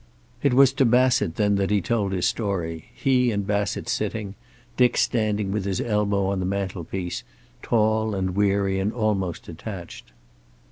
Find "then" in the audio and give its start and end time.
1.35-1.57